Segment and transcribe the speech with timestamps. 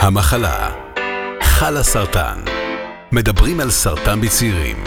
[0.00, 0.70] המחלה.
[1.42, 2.38] חלה סרטן
[3.12, 4.84] מדברים על סרטן בצעירים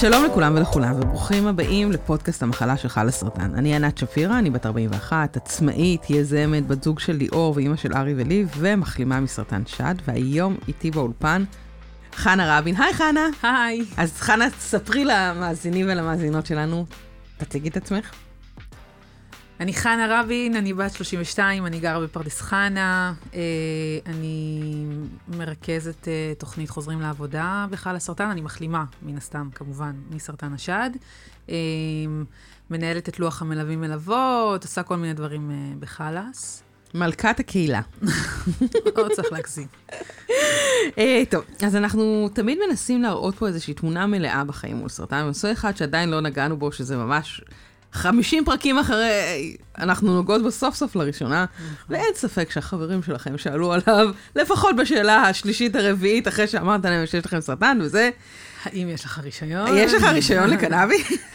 [0.00, 3.54] שלום לכולם ולכולם, וברוכים הבאים לפודקאסט המחלה של חלה סרטן.
[3.54, 8.14] אני ענת שפירא, אני בת 41, עצמאית, יזמת, בת זוג של ליאור ואימא של ארי
[8.16, 11.44] וליב, ומחלימה מסרטן שד, והיום איתי באולפן
[12.14, 12.76] חנה רבין.
[12.76, 13.28] היי חנה.
[13.42, 13.84] היי.
[13.96, 16.86] אז חנה, ספרי למאזינים ולמאזינות שלנו,
[17.38, 18.25] תציגי את עצמך.
[19.60, 23.40] אני חנה רבין, אני בת 32, אני גרה בפרדס חנה, אה,
[24.06, 24.84] אני
[25.28, 30.90] מרכזת אה, תוכנית חוזרים לעבודה בחל הסרטן, אני מחלימה, מן הסתם, כמובן, מסרטן השד.
[31.50, 31.54] אה,
[32.70, 36.62] מנהלת את לוח המלווים מלוות, עושה כל מיני דברים אה, בחלאס.
[36.94, 37.80] מלכת הקהילה.
[38.96, 39.66] לא צריך להגזים.
[41.30, 45.76] טוב, אז אנחנו תמיד מנסים להראות פה איזושהי תמונה מלאה בחיים מול סרטן, נושא אחד
[45.76, 47.40] שעדיין לא נגענו בו, שזה ממש
[47.96, 51.44] 50 פרקים אחרי, אנחנו נוגעות בו סוף סוף לראשונה,
[51.90, 57.40] ואין ספק שהחברים שלכם שאלו עליו, לפחות בשאלה השלישית הרביעית, אחרי שאמרת להם שיש לכם
[57.40, 58.10] סרטן, וזה,
[58.64, 59.68] האם יש לך רישיון?
[59.76, 60.94] יש לך רישיון לקנאבי?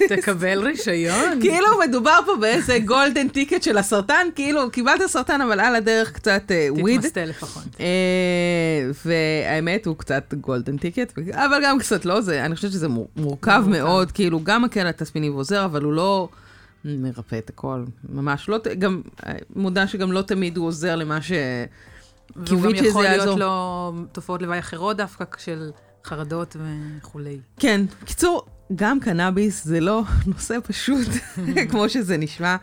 [0.09, 1.39] תקבל רישיון.
[1.42, 6.44] כאילו מדובר פה באיזה golden ticket של הסרטן, כאילו קיבלת סרטן, אבל על הדרך קצת
[6.52, 7.00] אה, weed.
[7.00, 7.64] תתמסטל לפחות.
[7.80, 7.86] אה,
[9.06, 14.12] והאמת הוא קצת golden ticket, אבל גם קצת לא, אני חושבת שזה מור- מורכב מאוד,
[14.12, 16.30] כאילו גם מקל התסמינים ועוזר, אבל הוא לא
[16.86, 21.32] מרפא את הכל, ממש לא, גם, אה, מודה שגם לא תמיד הוא עוזר למה ש...
[22.36, 23.40] והוא גם יכול להיות יעזור.
[23.40, 25.72] לו תופעות לוואי אחרות דווקא של
[26.06, 27.40] חרדות וכולי.
[27.60, 31.08] כן, קיצור, גם קנאביס זה לא נושא פשוט,
[31.70, 32.56] כמו שזה נשמע.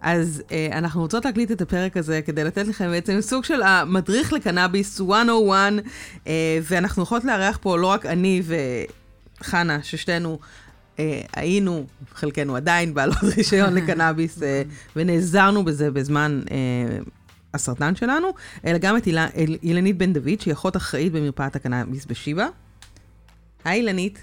[0.00, 4.32] אז אה, אנחנו רוצות להקליט את הפרק הזה כדי לתת לכם בעצם סוג של המדריך
[4.32, 5.72] לקנאביס 101,
[6.26, 8.42] אה, ואנחנו יכולות לארח פה לא רק אני
[9.40, 10.46] וחנה, ששתינו אה,
[11.36, 14.62] היינו, חלקנו עדיין, בעלות רישיון לקנאביס, אה,
[14.96, 16.40] ונעזרנו בזה בזמן...
[16.50, 16.98] אה,
[17.54, 18.28] הסרטן שלנו,
[18.66, 22.46] אלא גם את אילה- אל- אילנית בן דוד, שהיא אחות אחראית במרפאת הקנאביס בשיבא.
[23.64, 24.18] היי אילנית.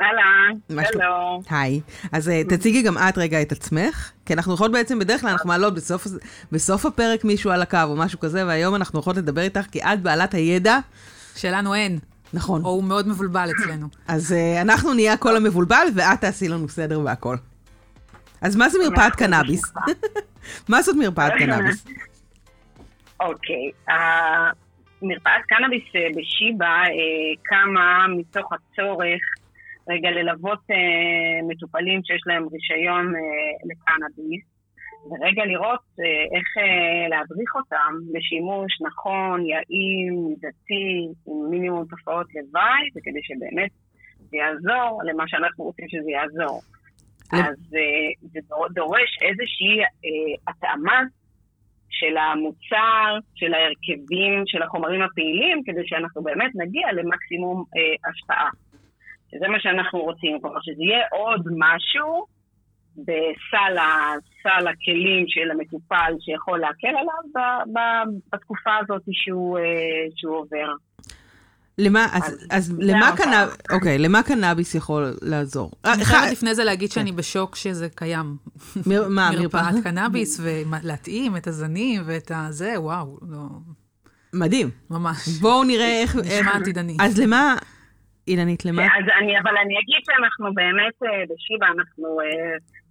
[0.00, 1.42] אהלן, מה שלום?
[1.50, 1.80] היי.
[2.12, 5.48] אז אה, תציגי גם את רגע את עצמך, כי אנחנו יכולות בעצם, בדרך כלל אנחנו
[5.48, 6.06] מעלות בסוף,
[6.52, 10.02] בסוף הפרק מישהו על הקו או משהו כזה, והיום אנחנו יכולות לדבר איתך, כי את
[10.02, 10.78] בעלת הידע.
[11.36, 11.98] שלנו אין,
[12.34, 12.64] נכון.
[12.64, 13.86] או הוא מאוד מבולבל אצלנו.
[14.14, 17.36] אז אה, אנחנו נהיה הקול המבולבל, ואת תעשי לנו סדר והכל.
[18.42, 19.72] אז מה זה מרפאת קנאביס?
[20.70, 21.86] מה זאת מרפאת קנאביס?
[23.20, 23.70] אוקיי,
[25.02, 29.20] מרפאת קנאביס אה, בשיבא אה, קמה מתוך הצורך
[29.88, 33.20] רגע ללוות אה, מטופלים שיש להם רישיון אה,
[33.64, 34.44] לקנאביס,
[35.06, 36.04] ורגע לראות אה,
[36.38, 40.88] איך אה, להדריך אותם לשימוש נכון, יעיל, מידתי,
[41.26, 43.70] עם מינימום תופעות לוואי, וכדי שבאמת
[44.30, 46.60] זה יעזור למה שאנחנו רוצים שזה יעזור.
[47.32, 49.80] אז אה, זה דור- דורש איזושהי
[50.48, 51.00] התאמה
[51.90, 57.64] של המוצר, של ההרכבים, של החומרים הפעילים, כדי שאנחנו באמת נגיע למקסימום
[58.10, 58.50] השפעה.
[59.30, 62.26] שזה מה שאנחנו רוצים, כלומר שזה יהיה עוד משהו
[63.02, 69.62] בסל ה- סל הכלים של המטופל שיכול להקל עליו ב- ב- בתקופה הזאת שהוא, אה,
[70.16, 70.68] שהוא עובר.
[71.78, 73.16] למה, אז, אז אז למה.
[73.16, 75.70] קנאביס, אוקיי, למה קנאביס יכול לעזור?
[75.84, 78.36] אה, אני חייבת לפני זה להגיד שאני בשוק שזה קיים.
[78.86, 83.38] מר- מה, מרפאת קנאביס, ולהתאים את הזנים ואת הזה, וואו, לא,
[84.34, 84.70] מדהים.
[84.90, 85.28] ממש.
[85.42, 86.16] בואו נראה איך...
[86.16, 86.96] נשמע איך- עתידני.
[87.00, 87.54] אז למה,
[88.28, 88.82] אילנית, למה?
[88.82, 92.18] אז אני, אבל אני אגיד שאנחנו באמת אה, בשיבא, אנחנו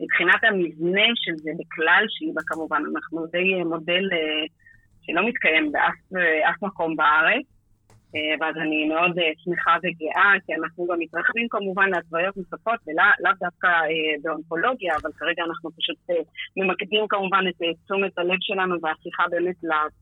[0.01, 4.45] מבחינת המבנה של זה בכלל שיבא כמובן, אנחנו די אה, מודל אה,
[5.01, 7.45] שלא מתקיים באף אה, אף מקום בארץ.
[8.15, 13.33] אה, ואז אני מאוד אה, שמחה וגאה, כי אנחנו גם מתרחבים כמובן להתוויות נוספות, ולאו
[13.39, 16.23] דווקא אה, באונקולוגיה, אבל כרגע אנחנו פשוט אה,
[16.57, 19.55] ממקדים כמובן את אה, תשומת הלב שלנו והשיחה באמת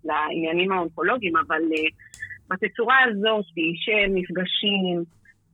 [0.06, 1.90] לעניינים האונקולוגיים, אבל אה,
[2.50, 3.46] בתצורה הזאת
[3.84, 5.04] של מפגשים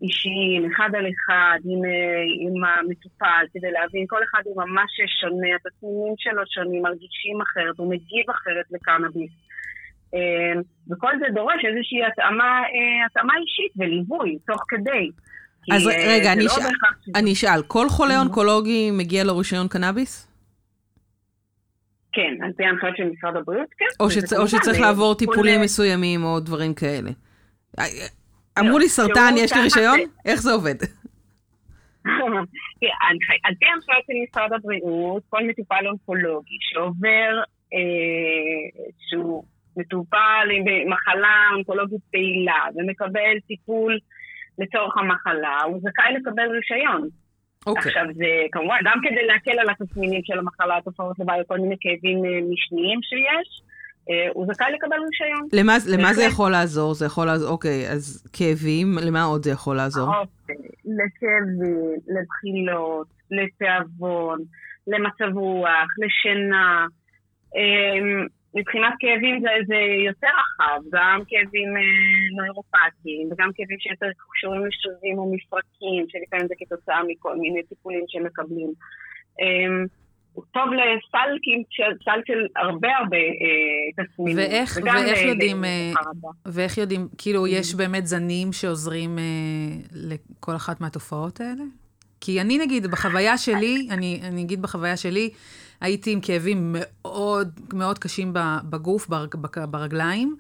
[0.04, 4.92] אישיים, אחד על אחד, עם, אה, עם המטופל, כדי להבין, כל אחד הוא ממש
[5.22, 9.32] שונה, התסמינים שלו שונים, מרגישים אחרת, הוא מגיב אחרת לקנאביס.
[10.16, 10.54] אה,
[10.92, 15.10] וכל זה דורש איזושהי התאמה, אה, התאמה אישית וליווי, תוך כדי.
[15.64, 16.70] כי, אז אה, רגע, אני לא שזה-
[17.16, 20.28] אני אשאל, כל חולה אונקולוגי מגיע לו רישיון קנאביס?
[22.14, 23.86] כן, על פי ההנחיות של משרד הבריאות, כן.
[24.00, 24.34] או, שצ...
[24.34, 27.12] או שצריך לעבור טיפולים מסוימים או דברים כאלה?
[28.60, 30.00] אמרו לי שהוא סרטן, יש לי רישיון?
[30.26, 30.76] איך זה עובד?
[33.02, 37.42] ההנחי- על פי ההנחיות של משרד הבריאות, כל מטופל אונקולוגי שעובר
[37.74, 39.44] אה, שהוא
[39.78, 43.98] מטופל עם מחלה אונקולוגית פעילה ומקבל טיפול
[44.60, 47.08] לצורך המחלה, הוא זכאי לקבל רישיון.
[47.66, 47.92] אוקיי.
[47.92, 52.18] עכשיו, זה כמובן, גם כדי להקל על התסמינים של המחלה, התופעות לוואי, כל מיני כאבים
[52.26, 53.62] אה, משניים שיש,
[54.34, 55.48] הוא זכאי לקבל רישיון.
[55.54, 56.94] למה, למה זה יכול לעזור?
[56.94, 60.08] זה יכול לעזור, אוקיי, אז כאבים, למה עוד זה יכול לעזור?
[60.08, 60.56] אוקיי,
[60.86, 64.40] לכאבים, לבחילות, לתיאבון,
[64.88, 66.86] למצב רוח, לשינה.
[67.56, 74.66] אמ, מבחינת כאבים זה, זה יותר רחב, גם כאבים אה, נוירופטיים וגם כאבים שיותר קשורים
[74.66, 78.74] לשרירים או מפרקים, שלפעמים זה כתוצאה מכל מיני טיפולים שהם מקבלים.
[79.42, 79.86] אה,
[80.34, 81.38] הוא טוב לסל
[82.06, 84.38] סל של הרבה הרבה אה, תסמינים.
[84.38, 85.92] ואיך, ואיך יודעים, אה,
[86.46, 89.24] ואיך יודעים, כאילו, יש באמת זנים שעוזרים אה,
[89.94, 91.64] לכל אחת מהתופעות האלה?
[92.22, 95.30] כי אני נגיד, בחוויה שלי, אני, אני אגיד בחוויה שלי,
[95.82, 98.34] הייתי עם כאבים מאוד מאוד קשים
[98.70, 99.08] בגוף,
[99.70, 100.36] ברגליים,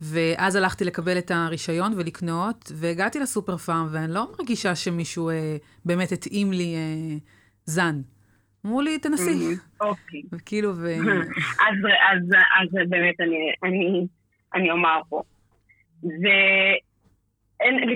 [0.00, 6.12] ואז הלכתי לקבל את הרישיון ולקנות, והגעתי לסופר פארם, ואני לא מרגישה שמישהו אה, באמת
[6.12, 7.16] התאים לי אה,
[7.64, 8.00] זן.
[8.66, 9.54] אמרו לי, תנסי.
[9.80, 10.22] אוקיי.
[10.32, 10.86] וכאילו, ו...
[11.68, 11.76] אז,
[12.10, 12.28] אז,
[12.60, 14.06] אז באמת אני, אני,
[14.54, 15.22] אני אומר פה.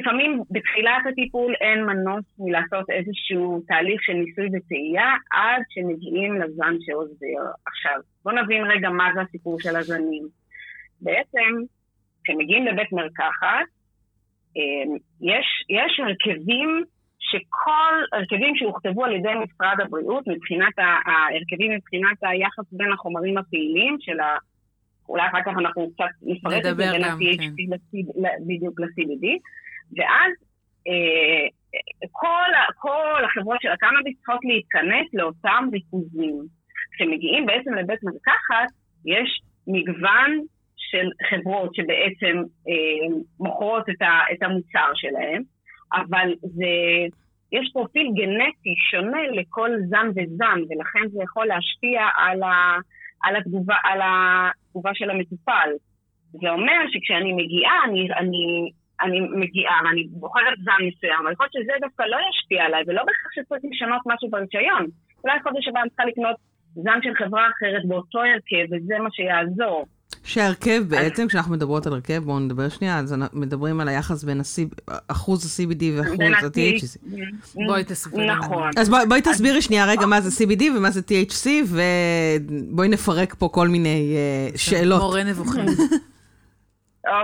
[0.01, 7.51] לפעמים בתחילת הטיפול אין מנוס מלעשות איזשהו תהליך של ניסוי וטעייה עד שמגיעים לזן שעוזר.
[7.67, 10.29] עכשיו, בואו נבין רגע מה זה הסיפור של הזנים.
[11.01, 11.51] בעצם,
[12.25, 13.67] כשמגיעים לבית מרקחת,
[14.57, 16.85] אמ, יש, יש הרכבים
[17.31, 24.21] שכל הרכבים שהוכתבו על ידי משרד הבריאות, מבחינת ההרכבים, מבחינת היחס בין החומרים הפעילים של
[24.21, 24.37] ה...
[25.09, 28.45] אולי אחר כך אנחנו קצת נפרט את זה בין ה-THC כן.
[28.47, 29.27] בדיוק ל-CBD,
[29.97, 30.33] ואז
[30.89, 31.47] אה,
[32.13, 36.39] כל, כל החברות של הקנאביס צריכות להתכנס לאותם ריכוזים.
[36.93, 38.69] כשמגיעים בעצם לבית מרקחת,
[39.05, 40.41] יש מגוון
[40.77, 42.37] של חברות שבעצם
[42.69, 45.43] אה, מוכרות את, ה, את המוצר שלהם,
[45.93, 46.67] אבל זה,
[47.53, 52.77] יש פרופיל גנטי שונה לכל זן וזן, ולכן זה יכול להשפיע על, ה,
[53.23, 55.71] על, התגובה, על התגובה של המטופל.
[56.33, 61.67] זה אומר שכשאני מגיעה, אני, אני, אני מגיעה ואני בוחרת זן מסוים, אבל יכול להיות
[61.67, 64.87] שזה דווקא לא ישפיע עליי, ולא בהכרח שצריך לשנות משהו ברישיון.
[65.25, 66.37] אולי חודש הבא אני צריכה לקנות
[66.75, 69.87] זן של חברה אחרת באותו הרכב, וזה מה שיעזור.
[70.27, 74.41] שההרכב בעצם, כשאנחנו מדברות על הרכב, בואו נדבר שנייה, אז מדברים על היחס בין
[75.09, 77.17] אחוז ה-CBD ואחוז ה-THC.
[77.67, 78.27] בואי תסבירי.
[78.27, 78.71] נכון.
[78.77, 83.69] אז בואי תסבירי שנייה רגע מה זה CBD ומה זה THC, ובואי נפרק פה כל
[83.69, 85.01] מיני אה, שאלות.
[85.01, 85.65] מורה נבוכים.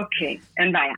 [0.01, 0.95] אוקיי, אין בעיה.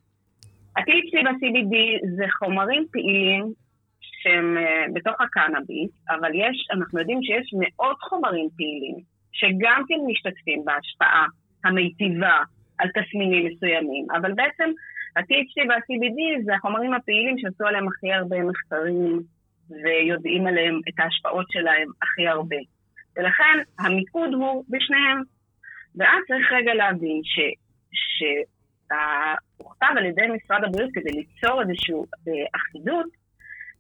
[0.76, 1.76] ה-THC וה-CBD
[2.16, 3.52] זה חומרים פעילים
[4.00, 8.96] שהם uh, בתוך הקנאביס, אבל יש, אנחנו יודעים שיש מאות חומרים פעילים
[9.32, 11.26] שגם כן משתתפים בהשפעה
[11.64, 12.38] המיטיבה
[12.78, 14.70] על תסמינים מסוימים, אבל בעצם
[15.16, 19.20] ה-THC וה-CBD זה החומרים הפעילים שעשו עליהם הכי הרבה מחקרים
[19.70, 22.56] ויודעים עליהם את ההשפעות שלהם הכי הרבה.
[23.16, 25.22] ולכן המיקוד הוא בשניהם.
[25.96, 27.38] ואז צריך רגע להבין ש...
[27.92, 28.22] ש...
[29.56, 33.06] הוכתב על ידי משרד הבריאות כדי ליצור איזושהי אה, אחידות,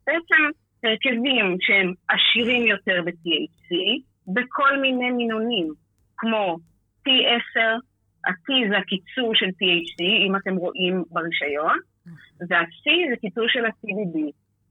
[0.06, 0.42] בעצם
[0.84, 3.70] הרכבים שהם עשירים יותר ב-THC,
[4.26, 5.72] בכל מיני מינונים,
[6.16, 6.56] כמו
[7.06, 7.60] T10,
[8.26, 11.78] ה-T זה הקיצור של THC, אם אתם רואים ברישיון,
[12.50, 14.18] וה-C זה קיצור של ה-CBD.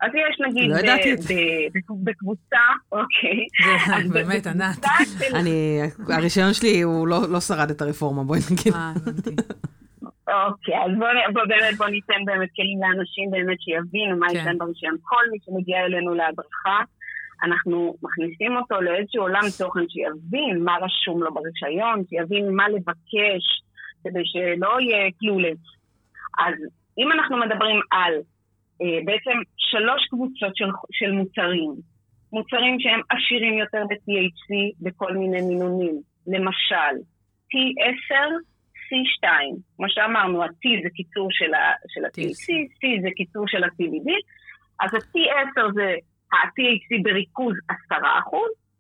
[0.01, 2.57] אז יש נגיד לא בקבוצה,
[2.91, 3.45] אוקיי.
[4.03, 4.85] זה באמת, ענת.
[5.33, 5.79] אני,
[6.09, 8.73] הרישיון שלי, הוא לא, לא שרד את הרפורמה, בואי נגיד.
[8.73, 9.35] אה, הבנתי.
[10.47, 14.35] אוקיי, אז בואו בוא, באמת בוא ניתן באמת כלים לאנשים באמת שיבינו מה כן.
[14.35, 14.95] יש להם ברישיון.
[15.01, 16.79] כל מי שמגיע אלינו להדרכה,
[17.43, 23.45] אנחנו מכניסים אותו לאיזשהו עולם תוכן שיבין מה רשום לו ברישיון, שיבין מה לבקש,
[24.03, 25.57] כדי שלא יהיה קלולס.
[26.39, 26.53] אז
[26.97, 28.13] אם אנחנו מדברים על
[28.81, 31.73] אה, בעצם שלוש קבוצות של, של מוצרים,
[32.33, 36.95] מוצרים שהם עשירים יותר ב-THC בכל מיני מינונים, למשל,
[37.51, 38.15] T10
[38.89, 39.27] C2,
[39.77, 42.47] כמו שאמרנו, ה-T זה קיצור של ה-THC,
[42.79, 44.09] C זה קיצור של ה-CBD,
[44.79, 45.95] אז ה-T10 זה
[46.33, 47.55] ה-THC בריכוז
[47.91, 47.93] 10%,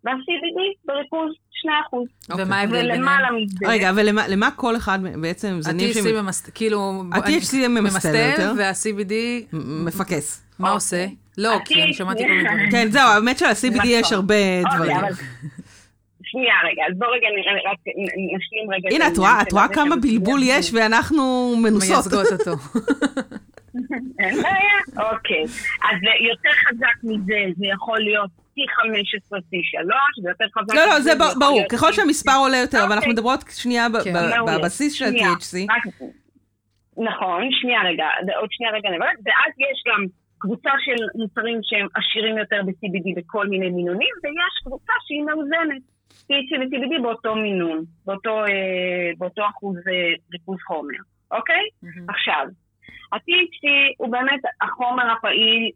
[0.03, 1.31] וה-CBD בריכוז
[1.65, 2.37] 2%.
[2.37, 2.99] ומה ההבדל ביניהם?
[2.99, 3.67] ולמעלה מזה...
[3.67, 7.03] רגע, ולמה כל אחד בעצם זנים ה-THC ממסטל, כאילו...
[7.11, 8.53] ה-THC ממסטל יותר.
[8.57, 9.13] וה-CBD...
[9.85, 10.43] מפקס.
[10.59, 11.05] מה עושה?
[11.37, 12.71] לא, כי אני שמעתי כל מיני דברים.
[12.71, 14.15] כן, זהו, האמת של-CBD יש נכון.
[14.15, 14.97] הרבה אוקיי, דברים.
[16.23, 17.27] שנייה רגע, אז בוא רגע
[17.71, 17.77] רק
[18.35, 18.95] נשלים רגע.
[18.95, 19.07] הנה,
[19.41, 21.89] את רואה כמה בלבול יש ואנחנו מנוסות.
[21.89, 22.51] מייצגות אותו.
[24.19, 25.43] אין בעיה, אוקיי.
[25.83, 25.97] אז
[26.29, 30.75] יותר חזק מזה, זה יכול להיות T15, T3, זה יותר חזק.
[30.75, 33.13] לא, לא, זה ברור, ככל שהמספר עולה יותר, אבל אנחנו אוקיי.
[33.13, 34.13] מדברות שנייה כן.
[34.45, 35.53] בבסיס של ה-THC.
[36.97, 38.05] נכון, שנייה רגע,
[38.39, 40.05] עוד שנייה רגע נברך, ואז יש גם
[40.37, 45.81] קבוצה של מוצרים שהם עשירים יותר ב-CBD בכל מיני מינונים, ויש קבוצה שהיא מאוזנת.
[46.27, 50.97] THC ו-CBD באותו מינון, באותו, אה, באותו אחוז אה, ריכוז חומר,
[51.31, 51.63] אוקיי?
[51.83, 52.13] Mm-hmm.
[52.13, 52.47] עכשיו,
[53.13, 53.63] ה-THC
[53.97, 55.71] הוא באמת החומר הפעיל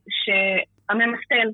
[0.89, 1.49] הממסטל,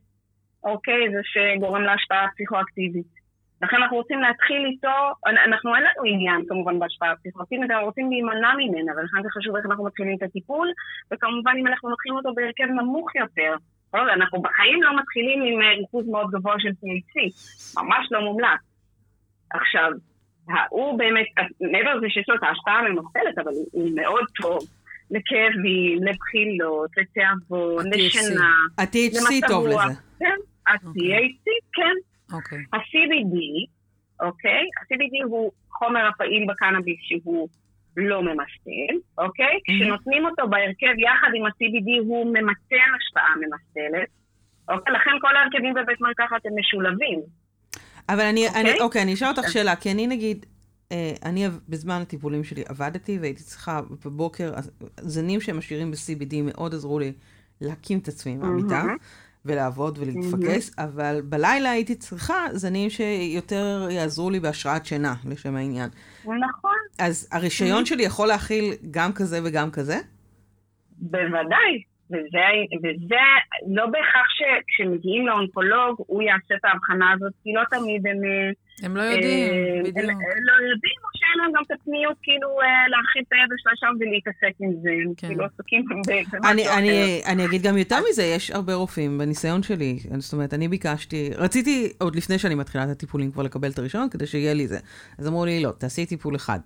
[0.64, 1.10] אוקיי?
[1.12, 3.24] זה שגורם להשפעה פסיכואקטיבית.
[3.62, 4.98] לכן אנחנו רוצים להתחיל איתו,
[5.46, 9.66] אנחנו אין לנו עניין כמובן בהשפעה פסיכואקטיבית, אנחנו רוצים להימנע ממנה, ולכן זה חשוב איך
[9.66, 10.68] אנחנו מתחילים את הטיפול,
[11.12, 13.56] וכמובן אם אנחנו לוקחים אותו בהרכב נמוך יותר.
[13.94, 17.16] לא, אנחנו בחיים לא מתחילים עם אה, ריכוז מאוד גבוה של THC,
[17.84, 18.60] ממש לא מומלץ.
[19.54, 19.92] עכשיו,
[20.70, 21.26] הוא באמת,
[21.72, 24.60] מעבר לזה שיש לו את ההשפעה הממסטלת, אבל הוא מאוד טוב
[25.14, 29.94] לכאבים, לבחילות, לתיאבון, לשינה, ה-THC טוב לזה.
[30.20, 31.96] כן, ה-THC, כן.
[32.36, 32.64] אוקיי.
[32.74, 33.36] ה-CBD,
[34.26, 34.64] אוקיי?
[34.80, 37.50] ה-CBD הוא חומר הפעיל בקנאביס שהוא
[37.98, 39.60] לא ממסטל, אוקיי?
[39.66, 44.10] כשנותנים אותו בהרכב יחד עם ה-CBD הוא ממצה השפעה ממסטלת,
[44.70, 44.94] אוקיי?
[44.94, 47.20] לכן כל ההרכבים בבית מרקחת הם משולבים.
[48.10, 49.52] אבל אני, אוקיי, אני, אוקיי, אני אשאל אותך.
[49.52, 50.46] שאלה, כי אני נגיד,
[51.26, 54.54] אני בזמן הטיפולים שלי עבדתי והייתי צריכה בבוקר,
[54.98, 57.14] זנים שהם עשירים ב-CBD מאוד עזרו לי
[57.62, 58.84] להקים את עצמי מהמיטה.
[59.46, 65.90] ולעבוד ולהתפקס, אבל בלילה הייתי צריכה זנים שיותר יעזרו לי בהשראת שינה, לשם העניין.
[66.24, 66.78] נכון.
[67.00, 69.96] אז הרישיון שלי יכול להכיל גם כזה וגם כזה?
[70.98, 71.84] בוודאי.
[72.10, 72.40] וזה,
[72.84, 73.16] וזה
[73.68, 78.18] לא בהכרח שכשמגיעים לאונקולוג הוא יעשה את ההבחנה הזאת, כי לא תמיד הם...
[78.82, 79.98] הם לא יודעים, אה, בדיוק.
[79.98, 83.72] הם לא יודעים, או שאין להם גם את הפניות כאילו אה, להרחיב את הידע שלה
[83.76, 85.28] שם ולהתעסק עם זה, הם כן.
[85.28, 85.86] כאילו עסוקים.
[87.26, 91.94] אני אגיד גם יותר מזה, יש הרבה רופאים, בניסיון שלי, זאת אומרת, אני ביקשתי, רציתי
[92.00, 94.80] עוד לפני שאני מתחילה את הטיפולים כבר לקבל את הרישיון, כדי שיהיה לי זה.
[95.18, 96.60] אז אמרו לי, לא, תעשי טיפול אחד.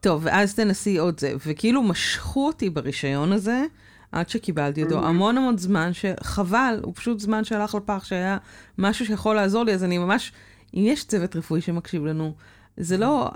[0.00, 3.64] טוב, ואז תנסי עוד זה, וכאילו משכו אותי ברישיון הזה.
[4.12, 8.36] עד שקיבלתי אותו, המון המון זמן שחבל, הוא פשוט זמן שהלך לפח, שהיה
[8.78, 10.32] משהו שיכול לעזור לי, אז אני ממש,
[10.74, 12.34] אם יש צוות רפואי שמקשיב לנו,
[12.76, 13.30] זה לא,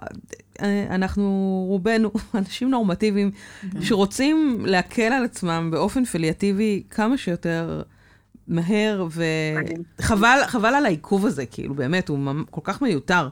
[0.91, 3.31] אנחנו רובנו אנשים נורמטיביים
[3.73, 3.83] כן.
[3.83, 7.83] שרוצים להקל על עצמם באופן פליאטיבי כמה שיותר
[8.49, 9.07] מהר,
[9.99, 12.19] וחבל על העיכוב הזה, כאילו, באמת, הוא
[12.51, 13.29] כל כך מיותר.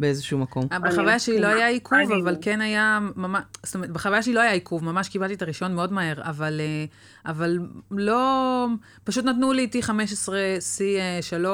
[0.00, 0.66] באיזשהו מקום.
[0.82, 4.52] בחוויה שלי לא היה עיכוב, אבל כן היה ממש, זאת אומרת, בחוויה שלי לא היה
[4.52, 6.84] עיכוב, ממש קיבלתי את הרישיון מאוד מהר, אבל, אה,
[7.32, 7.58] אבל
[7.90, 8.66] לא,
[9.04, 10.28] פשוט נתנו לי T15,
[10.58, 11.46] C3,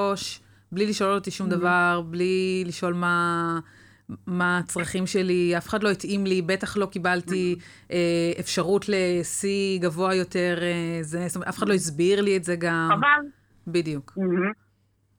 [0.76, 3.58] בלי לשאול אותי שום דבר, בלי לשאול מה...
[4.26, 7.56] מה הצרכים שלי, אף אחד לא התאים לי, בטח לא קיבלתי
[7.92, 9.44] אה, אפשרות ל-C
[9.80, 12.88] גבוה יותר, אה, זה, זאת אומרת, אף אחד לא הסביר לי את זה גם.
[12.90, 13.26] חבל.
[13.66, 14.18] בדיוק.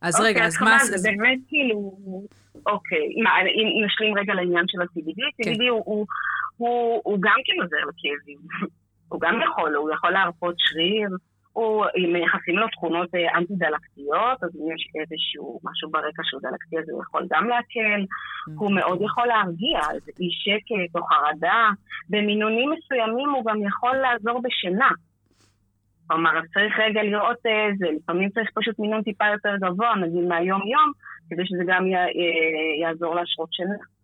[0.02, 0.78] אז אוקיי, רגע, אז מה...
[0.80, 1.98] זה באמת כאילו...
[2.66, 5.52] אוקיי, אם נשלים רגע לעניין של ה-CBD, כן.
[5.52, 6.06] CBD הוא, הוא,
[6.58, 8.40] הוא, הוא גם כן עוזר לכאבים.
[9.10, 11.10] הוא גם יכול, הוא יכול להרפות שריר,
[11.58, 16.90] הוא, מייחסים לו תכונות אה, אנטי-דלקתיות, אז אם יש איזשהו משהו ברקע שהוא דלקתי, אז
[16.90, 18.02] הוא יכול גם להקל.
[18.56, 21.70] הוא מאוד יכול להרגיע, אז אי שקט או חרדה.
[22.10, 24.90] במינונים מסוימים הוא גם יכול לעזור בשינה.
[26.08, 30.24] כלומר, אז צריך רגע לראות איזה, אה, לפעמים צריך פשוט מינון טיפה יותר גבוה, נגיד
[30.28, 30.92] מהיום-יום,
[31.30, 31.84] כדי שזה גם
[32.82, 33.97] יעזור להשרות שינה.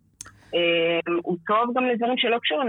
[0.53, 2.67] אמ, הוא טוב גם לדברים שלא קשורים,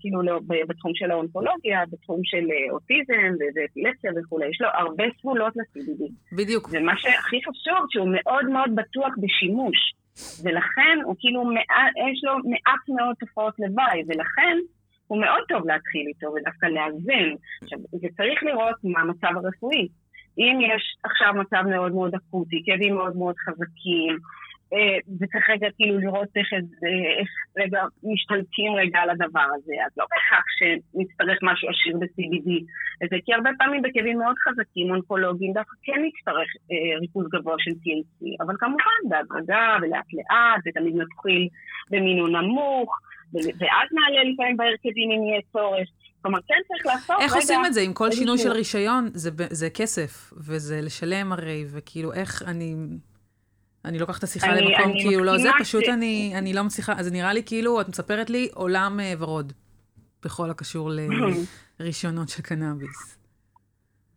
[0.00, 0.20] כאילו
[0.68, 6.02] בתחום של האונקולוגיה, בתחום של אה, אוטיזם ואפילפסיה וכולי, יש לו הרבה סגולות ל-CBD.
[6.36, 6.68] בדיוק.
[6.72, 9.78] ומה שהכי חשוב, שהוא מאוד מאוד בטוח בשימוש,
[10.44, 11.42] ולכן הוא כאילו,
[12.12, 14.56] יש לו מעט מאוד תופעות לוואי, ולכן
[15.06, 17.28] הוא מאוד טוב להתחיל איתו ודווקא לאזן.
[17.62, 19.88] עכשיו, זה צריך לראות מה המצב הרפואי.
[20.38, 24.18] אם יש עכשיו מצב מאוד מאוד אקוטי, כאבים מאוד מאוד חזקים,
[25.20, 26.48] וצריך רגע כאילו לראות איך,
[27.18, 32.50] איך רגע משתלטים רגע על הדבר הזה, אז לא בהכרח שנצטרך משהו עשיר ב-CBD,
[33.02, 37.70] וזה כי הרבה פעמים בכאבים מאוד חזקים, אונקולוגיים, דווקא כן נצטרך אה, ריכוז גבוה של
[37.70, 41.48] THC, אבל כמובן בהדרגה ולאט לאט, ותמיד נתחיל
[41.90, 42.98] במינון נמוך,
[43.34, 45.88] ואז נעלה לפעמים בהרכבים אם יהיה צורך.
[46.22, 47.80] כלומר, כן צריך לעשות, איך רגע, עושים את זה?
[47.80, 52.74] עם כל שינוי של רישיון, זה, זה כסף, וזה לשלם הרי, וכאילו, איך אני...
[53.86, 55.88] אני לוקחת את השיחה אני, למקום אני כאילו לא זה, פשוט ש...
[55.88, 59.52] אני, אני לא מצליחה, אז נראה לי כאילו, את מספרת לי עולם uh, ורוד,
[60.24, 60.90] בכל הקשור
[61.80, 63.18] לרישיונות של קנאביס.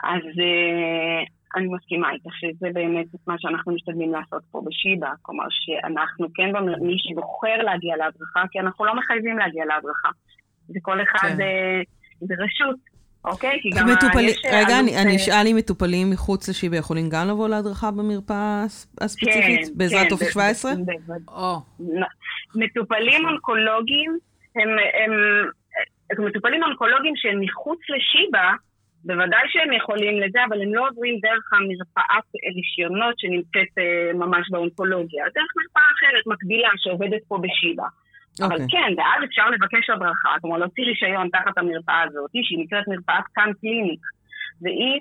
[0.03, 6.27] אז uh, אני מסכימה איתך שזה באמת מה שאנחנו משתדלים לעשות פה בשיבא, כלומר שאנחנו
[6.33, 10.09] כן, מי שבוחר להגיע להדרכה, כי אנחנו לא מחייבים להגיע להדרכה.
[10.75, 11.35] וכל אחד, כן.
[12.19, 12.88] זה רשות.
[13.25, 13.59] אוקיי?
[13.61, 17.09] כי גם מטופלים, יש רגע, עלות, אני, אני אה, אשאל אם מטופלים מחוץ לשיבא יכולים
[17.09, 20.71] גם לבוא להדרכה במרפאה הס- הספציפית, כן, בעזרת כן, טופס ב- 17?
[20.75, 21.55] ב- ב- או,
[22.55, 24.17] מטופלים אונקולוגיים
[24.55, 24.69] הם,
[25.03, 25.11] הם,
[26.11, 28.51] הם מטופלים אונקולוגיים שהם מחוץ לשיבא,
[29.03, 35.23] בוודאי שהם יכולים לזה, אבל הם לא עוברים דרך המרפאת רישיונות שנמצאת אה, ממש באונקולוגיה,
[35.35, 37.83] דרך מרפאה אחרת מקבילה שעובדת פה בשיבא.
[38.41, 38.67] אבל אוקיי.
[38.69, 43.51] כן, ואז אפשר לבקש הדרכה, כלומר להוציא רישיון תחת המרפאה הזאת, שהיא נקראת מרפאת כאן
[43.61, 44.01] קליניק,
[44.61, 44.99] והיא,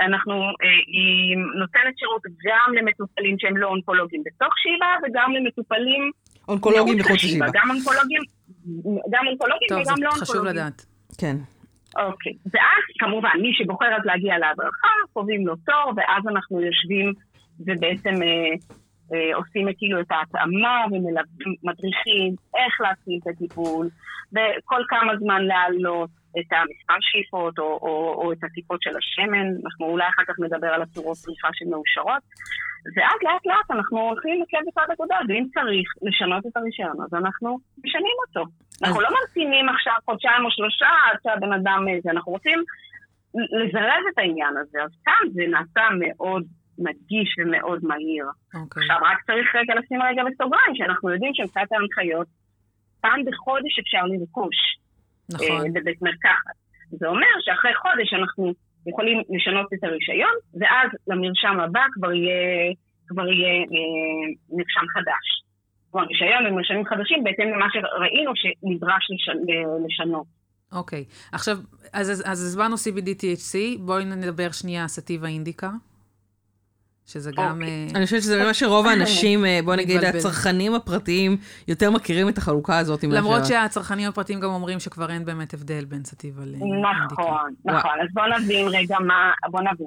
[0.00, 6.10] אנחנו, אה, היא נותנת שירות גם למטופלים שהם לא אונקולוגיים בתוך שיבא, וגם למטופלים
[6.48, 7.46] אונקולוגים מחוץ לשיבא.
[7.52, 8.22] גם אונקולוגים,
[9.10, 10.56] גם אונקולוגים טוב, וגם זה לא חשוב אונקולוגים.
[10.60, 10.86] לדעת.
[11.20, 11.36] כן.
[11.96, 12.32] אוקיי.
[12.52, 17.12] ואז, כמובן, מי שבוחר אז להגיע להדרכה, קובעים לו תור, ואז אנחנו יושבים
[17.60, 18.54] ובעצם אה,
[19.34, 23.88] עושים את, כאילו את ההתאמה ומדריכים איך להתחיל את הטיפול,
[24.32, 29.86] וכל כמה זמן להעלות את המספר שאיפות או, או, או את הטיפות של השמן, אנחנו
[29.86, 32.22] אולי אחר כך נדבר על הצורות צריכה שמאושרות,
[32.96, 37.58] ואז לאט לאט אנחנו הולכים עקב בצד אגודל, ואם צריך לשנות את הרישיון, אז אנחנו
[37.84, 38.44] משנים אותו.
[38.84, 42.58] אנחנו לא ממתינים עכשיו חודשיים או שלושה עד שהבן אדם איזה, אנחנו רוצים
[43.34, 46.44] לזרז את העניין הזה, אז כאן זה נעשה מאוד
[46.78, 48.26] נגיש ומאוד מהיר.
[48.54, 48.82] אוקיי.
[48.82, 52.26] עכשיו רק צריך רגע לשים רגע בסוגריים, שאנחנו יודעים שמבחינת ההנחיות,
[53.00, 54.56] פעם בחודש אפשר לרכוש
[55.32, 55.66] נכון.
[55.66, 56.56] אה, בבית מרקחת.
[56.90, 58.52] זה אומר שאחרי חודש אנחנו
[58.86, 62.72] יכולים לשנות את הרישיון, ואז למרשם הבא כבר יהיה,
[63.08, 64.26] כבר יהיה אה,
[64.56, 65.26] מרשם חדש.
[65.90, 69.38] כלומר, רישיון ומרשמים חדשים בהתאם למה שראינו שנדרש לשנ...
[69.86, 70.26] לשנות.
[70.72, 71.04] אוקיי.
[71.32, 71.56] עכשיו,
[71.92, 75.70] אז, אז, אז הסברנו CBD-THC, בואי נדבר שנייה סטיבה אינדיקה,
[77.06, 77.52] שזה גם...
[77.60, 77.68] אוקיי.
[77.68, 80.18] אה, אני חושבת שזה מה שרוב האנשים, אה, בוא נגיד, מתבלבל.
[80.18, 81.36] הצרכנים הפרטיים,
[81.68, 83.04] יותר מכירים את החלוקה הזאת.
[83.04, 86.90] מאשר- למרות שהצרכנים הפרטיים גם אומרים שכבר אין באמת הבדל בין סטיבה לאינדיקה.
[87.12, 87.90] נכון, נכון.
[88.02, 89.86] אז בוא נבין רגע מה, בוא נבין.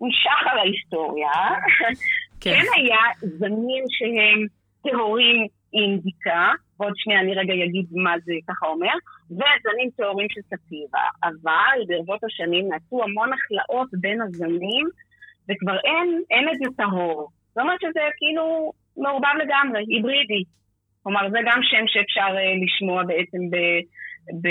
[0.00, 1.30] משחר ההיסטוריה,
[2.40, 2.50] כן.
[2.52, 2.98] כן היה
[3.38, 4.46] זנים שהם
[4.82, 6.48] טהורים אינדיקה,
[6.80, 8.94] ועוד שנייה אני רגע אגיד מה זה ככה אומר,
[9.30, 10.98] וזנים טהורים של סטיבה.
[11.22, 14.86] אבל ברבות השנים נעשו המון הכלאות בין הזנים,
[15.50, 17.28] וכבר אין, אין את זה טהור.
[17.48, 20.42] זאת אומרת שזה כאילו מעורבב לגמרי, היברידי.
[21.02, 23.56] כלומר, זה גם שם שאפשר אה, לשמוע בעצם ב...
[24.42, 24.48] ב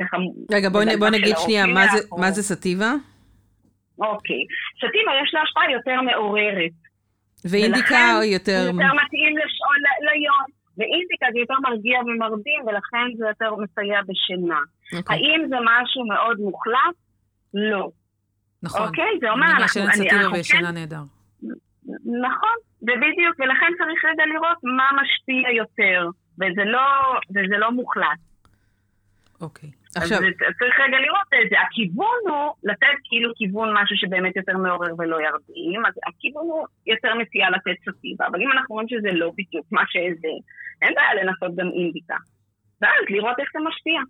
[0.00, 0.16] ככה...
[0.50, 2.92] רגע, בואי בדרכה נגיד שנייה, מה זה- או- מה זה סטיבה?
[3.98, 4.42] אוקיי.
[4.76, 6.70] סטיבה יש לה השפעה יותר מעוררת.
[7.50, 8.60] ואינדיקה היא יותר...
[8.66, 10.46] יותר מתאים לשעון ליום.
[10.78, 14.60] ואינדיקה זה יותר מרגיע ומרדים, ולכן זה יותר מסייע בשינה.
[14.96, 15.16] אוקיי.
[15.16, 16.94] האם זה משהו מאוד מוחלט?
[17.54, 17.88] לא.
[18.66, 18.86] נכון.
[18.88, 19.18] אוקיי?
[19.20, 19.80] זה אומר, אנחנו...
[20.00, 21.02] אני- אנחנו וישנה כן- נהדר.
[22.26, 26.80] נכון, ובדיוק, ולכן צריך רגע לראות מה משפיע יותר, וזה לא,
[27.30, 28.18] וזה לא מוחלט.
[29.40, 29.70] אוקיי.
[29.96, 30.24] עכשיו, אז
[30.58, 31.56] צריך רגע לראות את זה.
[31.66, 37.14] הכיוון הוא לתת כאילו כיוון משהו שבאמת יותר מעורר ולא ירדים, אז הכיוון הוא יותר
[37.14, 40.28] מציע לתת סטיבה, אבל אם אנחנו רואים שזה לא בדיוק מה שזה,
[40.82, 42.16] אין בעיה לנסות גם אינדיקה.
[42.82, 44.00] ואז לראות איך זה משפיע.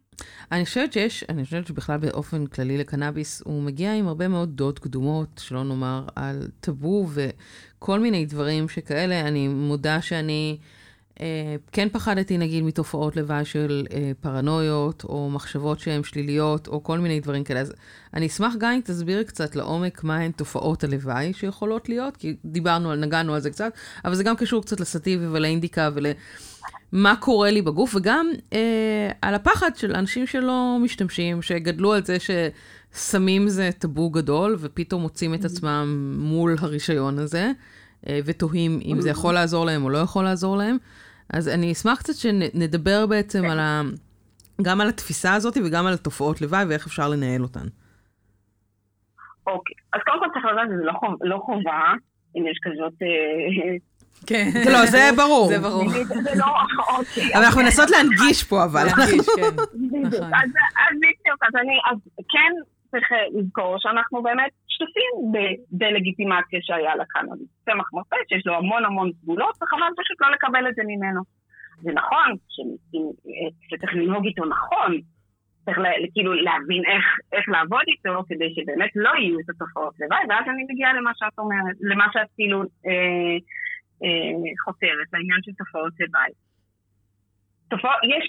[0.53, 4.79] אני חושבת שיש, אני חושבת שבכלל באופן כללי לקנאביס, הוא מגיע עם הרבה מאוד דעות
[4.79, 9.21] קדומות, שלא נאמר על טאבו וכל מיני דברים שכאלה.
[9.21, 10.59] אני מודה שאני
[11.21, 16.99] אה, כן פחדתי נגיד מתופעות לוואי של אה, פרנויות, או מחשבות שהן שליליות, או כל
[16.99, 17.61] מיני דברים כאלה.
[17.61, 17.75] אז
[18.15, 23.35] אני אשמח גם אם תסבירי קצת לעומק מהן תופעות הלוואי שיכולות להיות, כי דיברנו, נגענו
[23.35, 23.73] על זה קצת,
[24.05, 26.07] אבל זה גם קשור קצת לסטיבי ולאינדיקה ול...
[26.93, 32.17] מה קורה לי בגוף, וגם אה, על הפחד של אנשים שלא משתמשים, שגדלו על זה
[32.21, 37.51] שסמים זה טאבו גדול, ופתאום מוצאים את עצמם מול הרישיון הזה,
[38.09, 40.77] אה, ותוהים אם זה יכול לעזור להם או לא יכול לעזור להם.
[41.33, 43.83] אז אני אשמח קצת שנדבר בעצם על ה...
[44.63, 47.67] גם על התפיסה הזאת וגם על התופעות לוואי ואיך אפשר לנהל אותן.
[49.47, 49.75] אוקיי.
[49.93, 51.93] אז קודם כל צריך לדעת שזה לא חוב- לא חובה,
[52.37, 53.03] אם יש כזאת...
[53.03, 53.77] אה,
[54.27, 54.51] כן.
[54.73, 55.49] לא, זה ברור.
[55.49, 55.89] זה ברור.
[55.91, 56.47] זה לא...
[56.99, 57.35] אוקיי.
[57.35, 58.85] אבל אנחנו מנסות להנגיש פה, אבל.
[58.87, 59.57] להרגיש, כן.
[59.75, 60.15] בדיוק.
[60.15, 60.35] נכון.
[60.35, 60.51] אז
[60.85, 61.99] אז בדיוק, אז אני, אז
[62.33, 62.53] כן
[62.91, 67.49] צריך אה, לזכור שאנחנו באמת שותפים בדה-לגיטימציה שהיה לקנאביס.
[67.65, 71.21] צמח מופת שיש לו המון המון סגולות, וחבל פשוט לא לקבל את זה ממנו.
[71.83, 72.29] זה נכון
[73.69, 75.01] שצריך לנהוג איתו נכון,
[75.65, 75.79] צריך
[76.15, 80.63] כאילו להבין איך, איך לעבוד איתו, כדי שבאמת לא יהיו את התופעות לוואי, ואז אני
[80.71, 83.37] מגיעה למה שאת אומרת, למה שאת כאילו אה,
[84.65, 86.31] חותרת, לעניין של תופעות לוואי.
[88.15, 88.25] יש,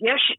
[0.00, 0.36] יש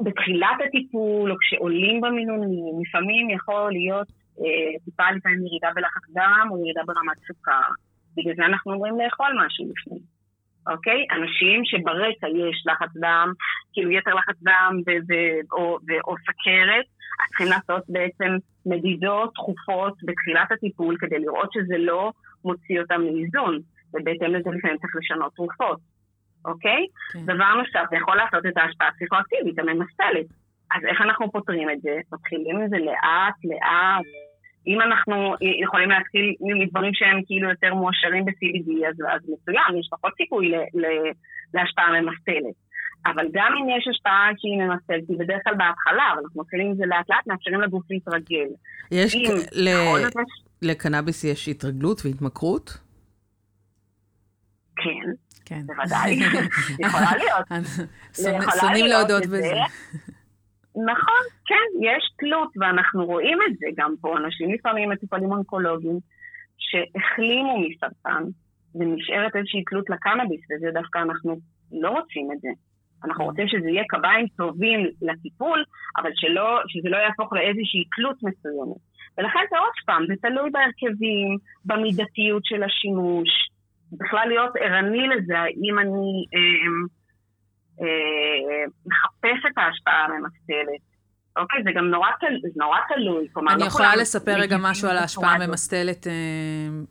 [0.00, 4.08] בתחילת הטיפול, או כשעולים במינונים, לפעמים יכול להיות
[4.40, 7.68] אה, טיפה לפעמים ירידה בלחץ דם או ירידה ברמת סוכר.
[8.16, 9.98] בגלל זה אנחנו אומרים לאכול משהו לפני.
[10.72, 11.06] אוקיי?
[11.12, 13.32] אנשים שברקע יש לחץ דם,
[13.72, 16.86] כאילו יתר לחץ דם ו- ו- או, ו- או סכרת,
[17.28, 22.12] צריכים לעשות בעצם מדידות תכופות בתחילת הטיפול כדי לראות שזה לא
[22.44, 23.58] מוציא אותם מאיזון,
[23.94, 25.78] ובהתאם לזה לפעמים צריך לשנות תרופות,
[26.44, 26.86] אוקיי?
[27.12, 27.24] כן.
[27.24, 30.26] דבר נוסף, זה יכול לעשות את ההשפעה הפסיכואקטיבית, הממסלת.
[30.74, 31.94] אז איך אנחנו פותרים את זה?
[32.12, 34.06] מתחילים עם זה לאט, לאט.
[34.66, 40.12] אם אנחנו יכולים להתחיל מדברים שהם כאילו יותר מועשרים ב-CBD, אז, אז מצוין, יש פחות
[40.16, 40.86] סיכוי ל, ל,
[41.54, 42.56] להשפעה ממסטלת.
[43.06, 46.74] אבל גם אם יש השפעה שהיא ממסטלת, היא בדרך כלל בהתחלה, אבל אנחנו מתחילים עם
[46.74, 48.48] זה לאט לאט, מאפשרים לגוף להתרגל.
[48.90, 49.14] יש,
[49.52, 49.68] ל...
[50.62, 52.78] לקנאביס יש התרגלות והתמכרות?
[54.76, 55.10] כן.
[55.44, 55.60] כן.
[55.66, 56.18] בוודאי,
[56.86, 57.68] יכולה להיות.
[58.60, 59.54] שונאים להודות בזה.
[60.76, 64.16] נכון, כן, יש תלות, ואנחנו רואים את זה גם פה.
[64.18, 65.98] אנשים לפעמים מטופלים אונקולוגיים
[66.58, 68.22] שהחלימו מסרטן,
[68.74, 71.36] ונשארת איזושהי תלות לקנאביס, וזה דווקא אנחנו
[71.72, 72.48] לא רוצים את זה.
[73.04, 73.26] אנחנו mm.
[73.26, 75.64] רוצים שזה יהיה קביים טובים לטיפול,
[75.96, 78.80] אבל שלא, שזה לא יהפוך לאיזושהי תלות מסוימת.
[79.18, 83.28] ולכן זה עוד פעם, זה תלוי בהרכבים, במידתיות של השימוש,
[83.92, 86.68] בכלל להיות ערני לזה, האם אני אה,
[87.80, 90.95] אה, מחפש את ההשפעה הממסטלת.
[91.36, 93.28] אוקיי, זה גם נורא, תל, נורא תלוי.
[93.32, 96.06] כלומר, אני לא יכולה לספר רגע משהו על ההשפעה הממסטלת.
[96.06, 96.12] אה,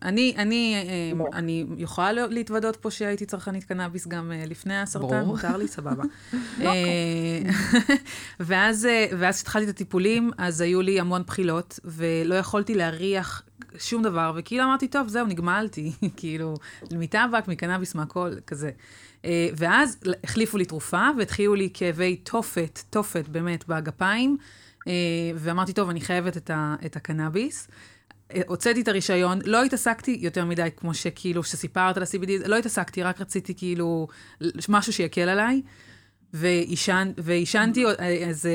[0.03, 5.58] אני, אני, אה, אני יכולה להתוודות פה שהייתי צרכנית קנאביס גם אה, לפני הסרטן, מותר
[5.58, 6.03] לי, סבבה.
[8.39, 8.88] ואז
[9.21, 13.43] כשהתחלתי את הטיפולים, אז היו לי המון בחילות, ולא יכולתי להריח
[13.79, 16.53] שום דבר, וכאילו אמרתי, טוב, זהו, נגמלתי, כאילו,
[16.91, 18.71] מיטה אבק, מקנאביס, מהכל, כזה.
[19.25, 24.38] אה, ואז החליפו לי תרופה, והתחילו לי כאבי תופת, תופת באמת, בגפיים,
[24.88, 24.93] אה,
[25.35, 27.67] ואמרתי, טוב, אני חייבת את, ה, את הקנאביס.
[28.33, 33.03] אה, הוצאתי את הרישיון, לא התעסקתי יותר מדי, כמו שכאילו, שסיפרת על ה-CBD, לא התעסקתי,
[33.03, 34.07] רק רציתי כאילו
[34.69, 35.61] משהו שיקל עליי.
[36.33, 37.85] ועישן, ועישנתי,
[38.29, 38.49] אז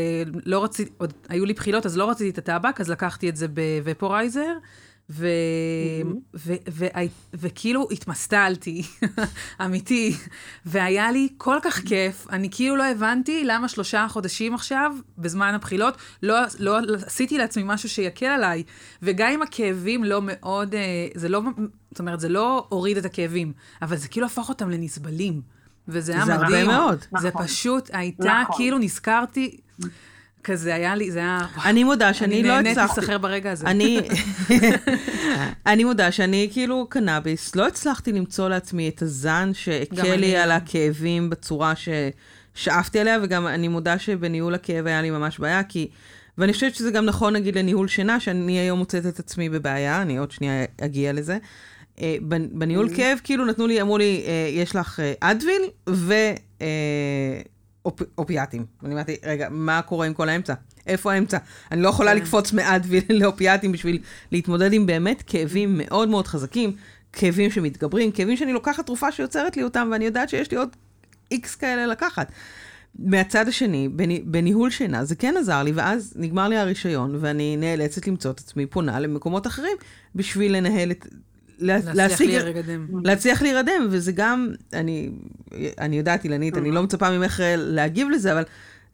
[0.46, 3.46] לא רציתי, עוד היו לי בחילות, אז לא רציתי את הטבק, אז לקחתי את זה
[3.48, 4.52] בוופורייזר,
[5.10, 5.26] ו...
[5.26, 6.14] mm-hmm.
[6.34, 6.54] ו...
[6.70, 6.86] ו...
[6.94, 7.06] ו...
[7.34, 8.82] וכאילו התמסטלתי,
[9.64, 10.16] אמיתי,
[10.66, 15.96] והיה לי כל כך כיף, אני כאילו לא הבנתי למה שלושה חודשים עכשיו, בזמן הבחילות,
[16.22, 18.62] לא, לא עשיתי לעצמי משהו שיקל עליי,
[19.02, 21.40] וגם אם הכאבים לא מאוד, אה, זה לא,
[21.90, 25.42] זאת אומרת, זה לא הוריד את הכאבים, אבל זה כאילו הפך אותם לנסבלים,
[25.88, 26.38] וזה היה מדהים.
[26.38, 27.04] זה הרבה מאוד.
[27.20, 27.46] זה נכון.
[27.46, 28.56] פשוט הייתה, נכון.
[28.56, 29.56] כאילו נזכרתי...
[30.44, 31.46] כזה היה לי, זה היה...
[31.64, 32.68] אני מודה שאני לא הצלחתי...
[32.68, 33.66] אני נהנית להסחר ברגע הזה.
[33.66, 34.00] אני...
[35.66, 41.30] אני מודה שאני כאילו קנאביס, לא הצלחתי למצוא לעצמי את הזן שהקל לי על הכאבים
[41.30, 45.88] בצורה ששאפתי עליה, וגם אני מודה שבניהול הכאב היה לי ממש בעיה, כי...
[46.38, 50.16] ואני חושבת שזה גם נכון, נגיד, לניהול שינה, שאני היום מוצאת את עצמי בבעיה, אני
[50.16, 51.38] עוד שנייה אגיע לזה.
[52.00, 52.16] אה,
[52.52, 52.96] בניהול mm-hmm.
[52.96, 56.14] כאב, כאילו נתנו לי, אמרו לי, אה, יש לך אה, אדוויל ו...
[57.84, 58.66] אופ, אופיאטים.
[58.84, 60.54] אני אמרתי, רגע, מה קורה עם כל האמצע?
[60.86, 61.38] איפה האמצע?
[61.72, 62.16] אני לא יכולה כן.
[62.16, 63.98] לקפוץ מעט לאופיאטים בשביל
[64.32, 66.72] להתמודד עם באמת כאבים מאוד מאוד חזקים,
[67.12, 70.68] כאבים שמתגברים, כאבים שאני לוקחת תרופה שיוצרת לי אותם, ואני יודעת שיש לי עוד
[71.30, 72.32] איקס כאלה לקחת.
[72.98, 78.06] מהצד השני, בני, בניהול שינה, זה כן עזר לי, ואז נגמר לי הרישיון, ואני נאלצת
[78.06, 79.76] למצוא את עצמי פונה למקומות אחרים
[80.14, 81.06] בשביל לנהל את,
[81.60, 82.86] להצליח להירדם.
[83.04, 85.10] להצליח להירדם, וזה גם, אני,
[85.78, 88.42] אני יודעת, אילנית, אני לא מצפה ממך להגיב לזה, אבל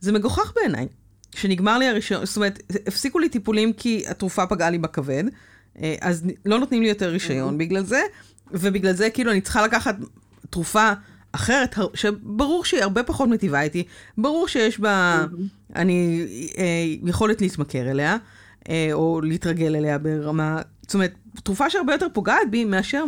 [0.00, 0.86] זה מגוחך בעיניי.
[1.32, 5.24] כשנגמר לי הרישיון, זאת אומרת, הפסיקו לי טיפולים כי התרופה פגעה לי בכבד,
[5.82, 8.00] אה, אז לא נותנים לי יותר רישיון בגלל זה,
[8.50, 9.96] ובגלל זה כאילו אני צריכה לקחת
[10.50, 10.92] תרופה
[11.32, 13.84] אחרת, שברור שהיא הרבה פחות מטיבה איתי,
[14.18, 15.24] ברור שיש בה,
[15.76, 16.26] אני,
[16.58, 16.64] אה,
[17.04, 18.16] יכולת להתמכר אליה,
[18.68, 23.04] אה, או להתרגל אליה ברמה זאת אומרת, תרופה שהרבה יותר פוגעת בי מאשר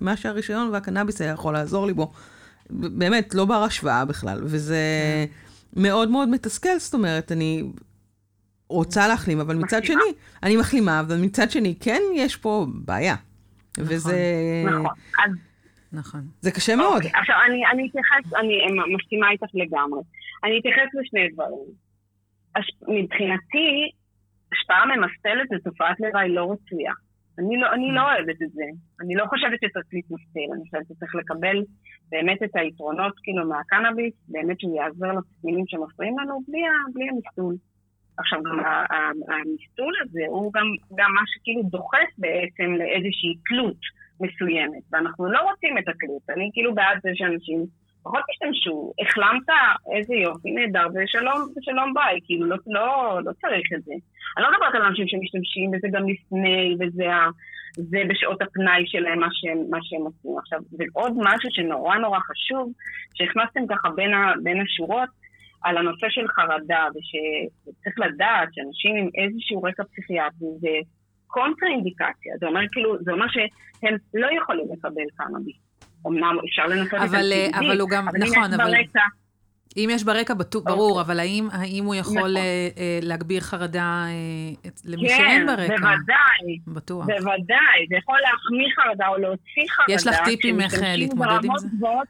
[0.00, 2.12] מה שהרישיון והקנאביס היה יכול לעזור לי בו.
[2.70, 4.76] באמת, לא בר השוואה בכלל, וזה
[5.74, 5.80] כן.
[5.80, 7.64] מאוד מאוד מתסכל, זאת אומרת, אני
[8.68, 13.14] רוצה להחלים, אבל מצד שני, אני מחלימה, אבל מצד שני, כן יש פה בעיה.
[13.78, 14.16] נכון, וזה...
[14.66, 14.94] נכון.
[15.92, 16.20] נכון.
[16.40, 16.96] זה קשה מאוד.
[16.96, 18.54] אוקיי, עכשיו, אני, אני אתייחס, אני
[18.94, 20.00] מסכימה איתך לגמרי.
[20.44, 21.68] אני אתייחס לשני דברים.
[22.88, 23.90] מבחינתי,
[24.52, 26.92] השפעה ממסטלת תופעת לוואי לא רצויה.
[27.38, 28.64] אני לא, אני לא אוהבת את זה.
[29.00, 31.56] אני לא חושבת שצריך להתמסטל, אני חושבת שצריך לקבל
[32.10, 36.62] באמת את היתרונות כאילו מהקנאביס, באמת שהוא יעזר לתסמינים שמפריעים לנו בלי,
[36.94, 37.54] בלי המסטול.
[38.18, 38.58] עכשיו, גם
[39.28, 40.66] המסטול הזה הוא גם,
[40.98, 43.82] גם מה שכאילו דוחף בעצם לאיזושהי תלות
[44.20, 46.30] מסוימת, ואנחנו לא רוצים את התלות.
[46.30, 47.66] אני כאילו בעד זה שאנשים
[48.02, 49.48] פחות תשתמשו, החלמת,
[49.96, 53.92] איזה יופי, נהדר, ושלום, ושלום ביי, כאילו, לא, לא, לא צריך את זה.
[54.36, 57.04] אני לא מדברת על אנשים שמשתמשים וזה גם לפני, וזה
[57.76, 60.38] זה בשעות הפנאי שלהם, מה שהם, מה שהם עושים.
[60.38, 62.72] עכשיו, זה עוד משהו שנורא נורא חשוב,
[63.14, 65.08] שהכנסתם ככה בין, ה, בין השורות,
[65.62, 70.68] על הנושא של חרדה, ושצריך לדעת שאנשים עם איזשהו רקע פסיכיאטרי זה
[71.26, 72.34] קונטרה-אינדיקציה.
[72.40, 75.56] זה אומר כאילו, זה אומר שהם לא יכולים לקבל קנאביס.
[76.06, 78.64] אמנם אפשר לנסות את זה, אבל הוא גם, נכון, אבל...
[78.64, 79.00] ברקע,
[79.76, 81.02] אם יש ברקע, בטוח, ברור, אוקיי.
[81.02, 82.36] אבל האם, האם הוא יכול נכון.
[82.36, 85.66] אה, אה, להגביר חרדה אה, למי כן, שאין ברקע?
[85.68, 86.58] כן, בוודאי.
[86.66, 87.06] בטוח.
[87.06, 89.92] בוודאי, זה יכול להחמיא חרדה או להוציא חרדה.
[89.94, 91.68] יש לך טיפים איך להתמודד עם זה?
[91.76, 92.08] גבוהות,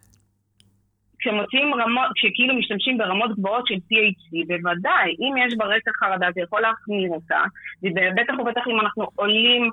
[1.18, 6.60] כשמוצאים רמות, כשכאילו משתמשים ברמות גבוהות של THC, בוודאי, אם יש ברקע חרדה זה יכול
[6.60, 7.42] להחמיר אותה,
[7.82, 9.70] ובטח ובטח אם אנחנו עולים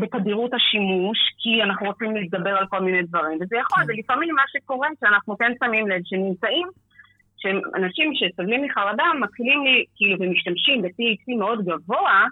[0.00, 3.92] בתדירות השימוש, כי אנחנו רוצים להתגבר על כל מיני דברים, וזה יכול, כן.
[3.92, 6.68] ולפעמים מה שקורה, שאנחנו כן שמים לב שנמצאים
[7.36, 12.26] שאנשים שסובלים מחרדה מתחילים לי, כאילו, ומשתמשים ב-THC מאוד גבוה,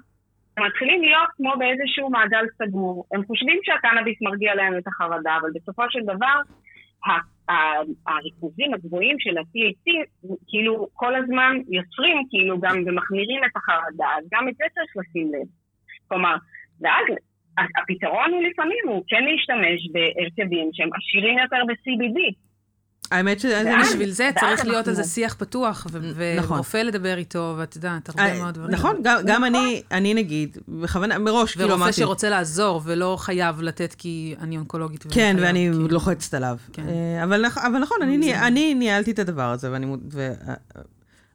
[0.57, 3.05] הם מתחילים להיות כמו באיזשהו מעגל סגור.
[3.13, 6.37] הם חושבים שהקנאביס מרגיע להם את החרדה, אבל בסופו של דבר,
[8.07, 9.87] הריכוזים הגבוהים של ה-THC,
[10.49, 15.33] כאילו, כל הזמן יוצרים, כאילו, גם ומחמירים את החרדה, אז גם את זה צריך לשים
[15.33, 15.49] לב.
[16.09, 16.37] כלומר,
[16.81, 17.05] ואז
[17.59, 22.35] הפתרון הוא לפעמים, הוא כן להשתמש בהרכבים שהם עשירים יותר ב-CBD.
[23.11, 23.73] האמת שזה...
[23.81, 25.87] בשביל זה צריך להיות איזה שיח פתוח,
[26.37, 26.57] נכון.
[26.57, 28.71] ורופא לדבר איתו, ואת יודעת, הרבה אה, מאוד דברים.
[28.71, 31.83] נכון, גם אני, אני נגיד, בכוונה, מראש, כאילו אמרתי...
[31.83, 35.05] ורופא שרוצה לעזור, ולא חייב לתת כי אני אונקולוגית.
[35.11, 36.57] כן, ואני לוחצת עליו.
[36.73, 36.89] כן.
[36.89, 37.47] אה, אבל
[37.81, 37.99] נכון,
[38.43, 39.71] אני ניהלתי את הדבר הזה,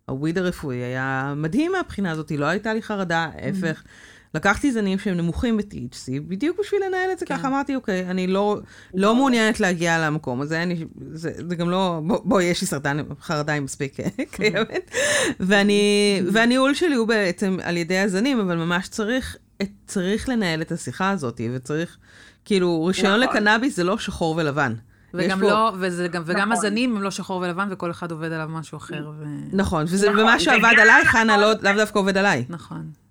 [0.08, 3.84] והוויד הרפואי היה מדהים מהבחינה הזאת, לא הייתה לי חרדה, ההפך.
[4.36, 7.38] לקחתי זנים שהם נמוכים ב-THC, בדיוק בשביל לנהל את זה כן.
[7.38, 8.58] ככה, אמרתי, אוקיי, אני לא,
[8.94, 12.98] לא מעוניינת להגיע למקום הזה, אני, זה, זה גם לא, בוא, בוא, יש לי סרטן,
[13.22, 13.98] חרדה היא מספיק
[14.36, 14.92] קיימת,
[15.40, 19.38] ואני, והניהול שלי הוא בעצם על ידי הזנים, אבל ממש צריך,
[19.88, 21.98] צריך לנהל את השיחה הזאת, וצריך,
[22.46, 23.38] כאילו, רישיון נכון.
[23.38, 24.74] לקנאביס זה לא שחור ולבן.
[25.14, 25.50] וגם פה...
[25.50, 26.52] לא, וזה גם, וגם נכון.
[26.52, 29.12] הזנים הם לא שחור ולבן, וכל אחד עובד עליו משהו אחר.
[29.20, 29.24] ו...
[29.54, 32.46] נכון, וזה, נכון, ומה שעבד עליי, חנה, לא, לאו דווקא עובד עליי.
[32.50, 33.05] נכון.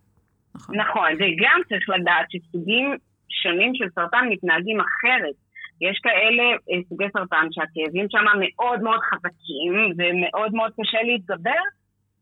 [0.69, 0.77] נכון.
[0.77, 2.97] נכון, וגם צריך לדעת שסוגים
[3.43, 5.35] שונים של סרטן מתנהגים אחרת.
[5.81, 11.63] יש כאלה אה, סוגי סרטן שהכאבים שם מאוד מאוד חזקים ומאוד מאוד קשה להתגבר.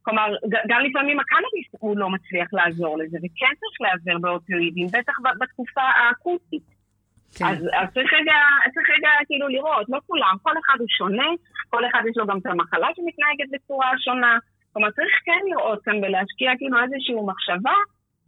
[0.02, 0.28] כלומר,
[0.68, 6.62] גם לפעמים הקנאביס הוא לא מצליח לעזור לזה, וכן צריך להיעזר באופיואידים, בטח בתקופה האקוטית.
[7.38, 7.44] כן.
[7.44, 8.36] אז, אז צריך, רגע,
[8.74, 11.28] צריך רגע כאילו לראות, לא כולם, כל אחד הוא שונה,
[11.70, 14.38] כל אחד יש לו גם את המחלה שמתנהגת בצורה שונה.
[14.72, 17.76] כלומר, צריך כן לראות כאן ולהשקיע כאילו איזושהי מחשבה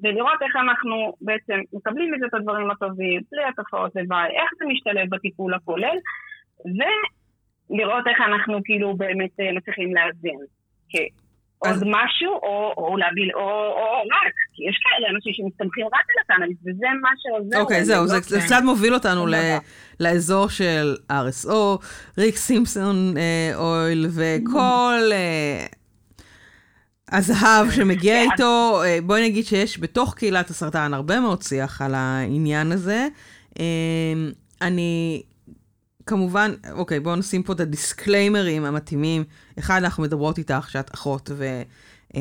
[0.02, 5.10] ולראות איך אנחנו בעצם מקבלים מזה את הדברים הטובים, בלי התופעות לוואי, איך זה משתלב
[5.10, 5.96] בטיפול הכולל,
[6.64, 10.44] ולראות איך אנחנו כאילו באמת אה, מצליחים לאזן.
[11.58, 15.92] עוד משהו, או, או להביא, או, או, או רק, כי יש כאלה אנשים שמסתמכים רק
[15.92, 17.60] על הקנאביס, וזה מה שעוזר.
[17.60, 19.34] אוקיי, okay, זהו, זה, זה קצת מוביל אותנו ל,
[20.00, 21.84] לאזור של RSO,
[22.18, 25.10] ריק סימפסון אה, אויל, וכל...
[27.14, 28.30] הזהב שמגיע כן.
[28.32, 33.08] איתו, אה, בואי נגיד שיש בתוך קהילת הסרטן הרבה מאוד שיח על העניין הזה.
[33.60, 33.64] אה,
[34.62, 35.22] אני,
[36.06, 39.24] כמובן, אוקיי, בואו נשים פה את הדיסקליימרים המתאימים.
[39.58, 41.62] אחד, אנחנו מדברות איתך שאת אחות, ו...
[42.16, 42.20] אה,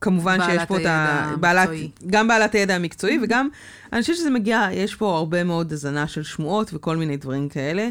[0.00, 1.34] כמובן שיש פה את ה...
[1.40, 1.68] בעלת,
[2.06, 3.48] גם בעלת הידע המקצועי, וגם,
[3.92, 7.88] אני חושבת שזה מגיע, יש פה הרבה מאוד הזנה של שמועות וכל מיני דברים כאלה.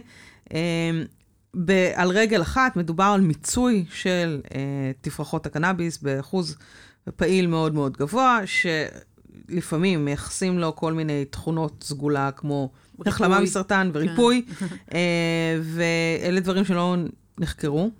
[1.55, 6.55] ב- על רגל אחת מדובר על מיצוי של אה, תפרחות הקנאביס באחוז
[7.15, 12.71] פעיל מאוד מאוד גבוה, שלפעמים מייחסים לו כל מיני תכונות סגולה כמו
[13.05, 14.65] החלמה מסרטן וריפוי, כן.
[14.93, 16.95] אה, ואלה דברים שלא
[17.37, 17.91] נחקרו.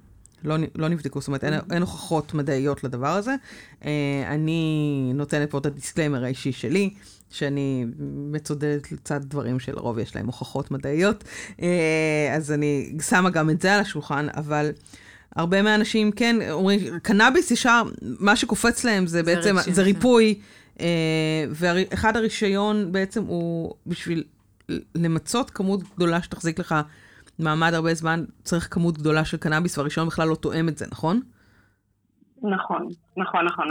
[0.44, 3.36] לא, לא נבדקו, זאת אומרת, אין, אין הוכחות מדעיות לדבר הזה.
[3.86, 6.94] אה, אני נותנת פה את ה disclaimer האישי שלי.
[7.30, 7.86] שאני
[8.32, 11.24] מצודדת לצד דברים שלרוב יש להם הוכחות מדעיות,
[11.62, 14.70] אה, אז אני שמה גם את זה על השולחן, אבל
[15.36, 20.40] הרבה מהאנשים כן אומרים, קנאביס ישר, מה שקופץ להם זה בעצם, זה, זה ריפוי,
[20.80, 24.24] אה, ואחד הרישיון בעצם הוא בשביל
[24.96, 26.76] למצות כמות גדולה שתחזיק לך
[27.40, 31.22] מעמד הרבה זמן, צריך כמות גדולה של קנאביס, והרישיון בכלל לא תואם את זה, נכון?
[32.42, 32.88] נכון,
[33.18, 33.68] נכון, נכון.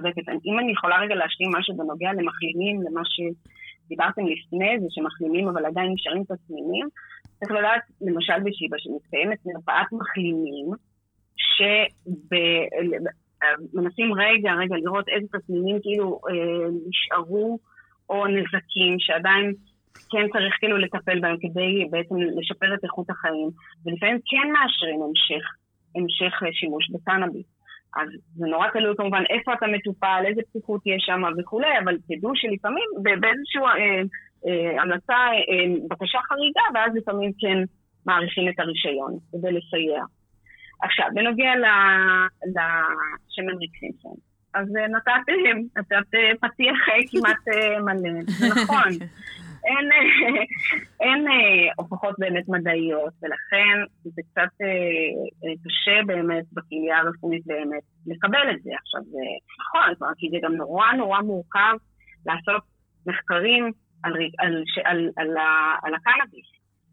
[0.00, 0.28] צודקת.
[0.46, 5.92] אם אני יכולה רגע להשלים משהו בנוגע למחלימים, למה שדיברתם לפני זה, שמחלימים אבל עדיין
[5.92, 6.86] נשארים תסמינים,
[7.38, 10.68] צריך לדעת, למשל בשיבא, שמתקיימת מרפאת מחלימים,
[13.76, 17.58] שמנסים רגע, רגע לראות איזה תסמינים כאילו אה, נשארו,
[18.10, 19.52] או נזקים שעדיין
[20.10, 23.48] כן צריך כאילו לטפל בהם כדי בעצם לשפר את איכות החיים,
[23.86, 25.44] ולפעמים כן מאשרים המשך,
[25.96, 27.59] המשך שימוש בקנאביס.
[27.96, 32.32] אז זה נורא תלוי כמובן איפה אתה מטופל, איזה פתיחות יש שם וכולי, אבל תדעו
[32.34, 34.02] שלפעמים באיזושהי אה,
[34.46, 37.58] אה, המלצה, אה, בקשה חריגה, ואז לפעמים כן
[38.06, 40.04] מאריכים את הרישיון כדי לסייע.
[40.82, 41.52] עכשיו, בנוגע
[42.46, 44.14] לשמן ריקסינסון,
[44.54, 46.78] אז אה, נתתם, נתת אה, פתיח
[47.10, 47.44] כמעט
[47.84, 48.88] מלא, זה נכון.
[49.64, 49.90] אין,
[51.02, 51.26] אין
[51.76, 54.64] הוכחות באמת מדעיות, ולכן זה קצת
[55.64, 58.70] קשה באמת בקהילה הרפואית באמת לקבל את זה.
[58.82, 59.18] עכשיו, זה
[59.60, 61.76] נכון, כי זה גם נורא נורא מורכב
[62.26, 62.62] לעשות
[63.06, 65.36] מחקרים על, על, על, על,
[65.82, 66.46] על הקנאביס,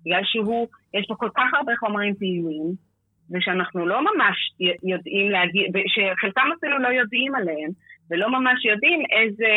[0.05, 2.87] בגלל שהוא, יש פה כל כך הרבה חומרים פעילים,
[3.31, 4.37] ושאנחנו לא ממש
[4.83, 7.71] יודעים להגיד, שחלקם אפילו לא יודעים עליהם,
[8.11, 9.51] ולא ממש יודעים איזה,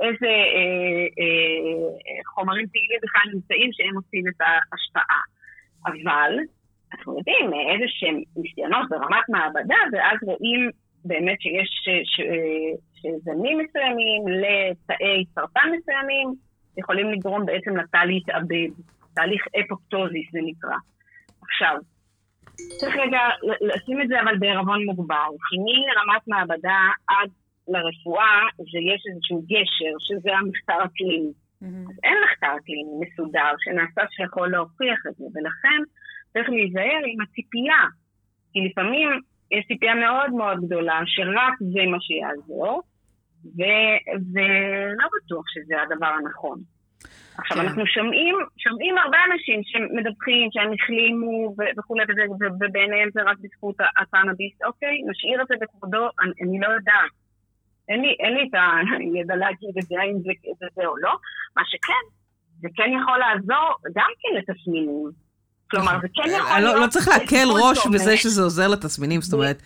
[0.00, 5.20] איזה אה, אה, חומרים פעילים בכלל נמצאים שהם עושים את ההשפעה.
[5.86, 6.38] אבל
[6.92, 10.70] אנחנו יודעים איזה שהם ניסיונות ברמת מעבדה, ואז רואים
[11.04, 12.20] באמת שיש ש, ש,
[12.94, 16.34] שזנים מסוימים לתאי סרטן מסוימים,
[16.78, 18.70] יכולים לגרום בעצם לתא להתאבד,
[19.14, 20.76] תהליך אפופטוזיס זה נקרא.
[21.42, 21.76] עכשיו,
[22.80, 23.20] צריך רגע
[23.60, 27.30] לשים את זה אבל בערבון מוגבל, כי מרמת מעבדה עד
[27.68, 31.32] לרפואה זה יש איזשהו גשר, שזה המחקר הקליני.
[31.62, 31.90] Mm-hmm.
[31.90, 35.80] אז אין מחקר קליני מסודר שנעשה שיכול להוכיח את זה, ולכן
[36.32, 37.82] צריך להיזהר עם הציפייה,
[38.52, 39.08] כי לפעמים
[39.50, 42.82] יש ציפייה מאוד מאוד גדולה שרק זה מה שיעזור,
[43.56, 46.58] ולא בטוח שזה הדבר הנכון.
[47.38, 47.62] עכשיו, כן.
[47.62, 52.22] אנחנו שומעים, שומעים הרבה אנשים שמדווחים שהם החלימו וכולי, וזה,
[52.60, 54.54] ובעיניהם זה רק בזכות הקנאביס.
[54.66, 57.12] אוקיי, נשאיר את זה בכבודו, אני, אני לא יודעת.
[57.88, 58.54] אין לי, אין לי את
[58.98, 61.12] הידע להגיד את זה, האם זה, זה זה או לא.
[61.56, 62.04] מה שכן,
[62.60, 65.10] זה כן יכול לעזור גם כן לתסמינים.
[65.70, 66.74] כלומר, זה כן יכול להיות...
[66.74, 69.62] לא, לא צריך להקל ראש בזה שזה עוזר לתסמינים, זאת אומרת...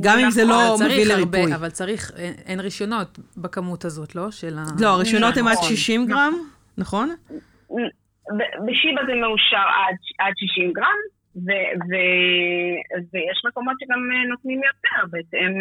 [0.00, 1.54] גם אם זה לא נכון, מביא לריפוי.
[1.54, 2.10] אבל צריך,
[2.46, 4.30] אין רישיונות בכמות הזאת, לא?
[4.30, 4.64] של ה...
[4.80, 6.12] לא, הרישיונות הם עד 60 נכון.
[6.12, 6.32] גרם,
[6.78, 7.08] נכון?
[8.66, 9.66] בשיבא זה מאושר
[10.18, 10.98] עד 60 גרם,
[13.12, 15.52] ויש מקומות שגם אה, נותנים יותר, בהתאם...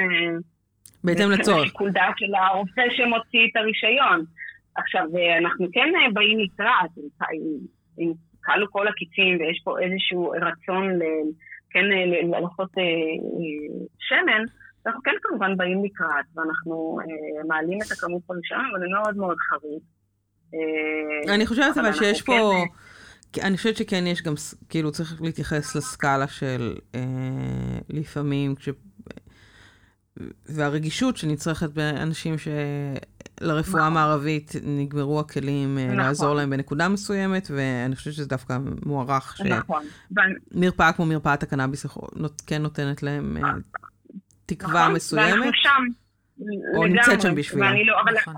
[0.87, 1.65] אה, בהתאם לצורך.
[1.65, 4.25] שיקול דעת של הרופא שמוציא את הרישיון.
[4.75, 6.91] עכשיו, אה, אנחנו כן באים לקראת,
[7.99, 8.11] אם
[8.45, 10.99] כלו כל הקיצים ויש פה איזשהו רצון
[11.73, 11.85] כן
[12.29, 14.43] לעשות אה, אה, שמן,
[14.85, 19.37] אנחנו כן כמובן באים לקראת, ואנחנו אה, מעלים את הכמות ברישיון, אבל זה מאוד מאוד
[19.49, 19.81] חריג.
[21.35, 22.51] אני חושבת אבל שיש פה...
[23.33, 23.41] כן...
[23.43, 24.33] אני חושבת שכן יש גם,
[24.69, 28.69] כאילו צריך להתייחס לסקאלה של אה, לפעמים, כש...
[30.45, 32.47] והרגישות שנצרכת באנשים ש...
[33.41, 33.91] לרפואה נכון.
[33.91, 35.97] המערבית נגמרו הכלים נכון.
[35.97, 39.59] לעזור להם בנקודה מסוימת, ואני חושבת שזה דווקא מוערך, שמרפאה
[40.89, 40.93] נכון.
[40.95, 41.85] כמו מרפאת הקנאביס
[42.47, 43.51] כן נותנת להם אה,
[44.45, 45.31] תקווה נכון, מסוימת.
[45.31, 45.83] ואנחנו שם,
[46.75, 47.73] או לגמרי, נמצאת שם בשבילם.
[47.85, 48.33] לא, אבל נכון.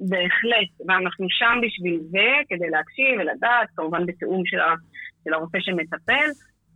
[0.00, 4.58] בהחלט, ואנחנו שם בשביל זה, כדי להקשיב ולדעת, כמובן בתיאום של,
[5.24, 6.28] של הרופא שמטפל,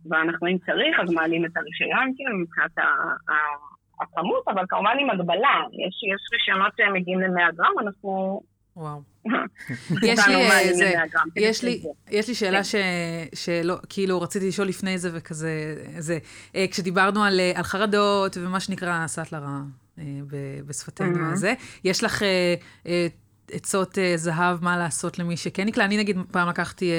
[0.09, 2.71] ואנחנו אם צריך, אז מעלים את הרישיון, כאילו, מבחינת
[4.01, 5.63] הכמות, אבל כמובן עם הגבלה.
[5.73, 8.41] יש, יש רישיונות שמגיעים ל-100 גרם, אנחנו...
[8.77, 9.01] וואו.
[10.03, 10.93] יש לי, אה, זה,
[11.35, 12.63] יש לי, יש לי שאלה כן.
[12.63, 12.75] ש,
[13.33, 16.17] שלא, כאילו רציתי לשאול לפני זה וכזה, זה,
[16.55, 19.59] אה, כשדיברנו על, אה, על חרדות ומה שנקרא סאטלרה
[20.67, 22.23] בשפתנו הזה, יש לך
[23.51, 25.85] עצות זהב מה לעשות למי שכן נקלע?
[25.85, 26.91] אני נגיד פעם לקחתי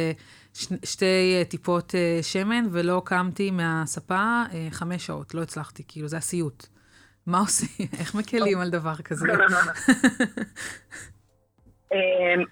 [0.85, 6.67] שתי טיפות שמן ולא קמתי מהספה חמש שעות, לא הצלחתי, כאילו זה הסיוט.
[7.29, 7.87] מה עושים?
[8.01, 9.27] איך מקלים על דבר כזה?
[11.93, 12.43] אמ,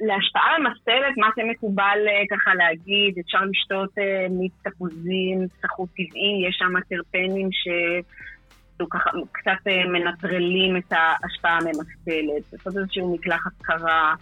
[0.00, 6.56] להשפעה ממסטלת, מה שמקובל אה, ככה להגיד, אפשר לשתות אה, מיץ תפוזים, סחוט טבעי, יש
[6.58, 14.14] שם טרפנים שככה קצת אה, מנטרלים את ההשפעה הממסטלת, לעשות איזשהו מקלחת קרה,